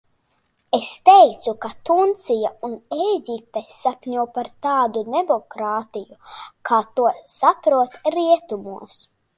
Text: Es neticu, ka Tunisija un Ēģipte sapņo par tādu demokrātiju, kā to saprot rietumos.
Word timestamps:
Es 0.75 0.93
neticu, 1.09 1.53
ka 1.65 1.69
Tunisija 1.89 2.51
un 2.69 2.73
Ēģipte 3.09 3.63
sapņo 3.75 4.25
par 4.39 4.51
tādu 4.69 5.05
demokrātiju, 5.13 6.19
kā 6.73 6.83
to 6.99 7.11
saprot 7.41 8.03
rietumos. 8.19 9.03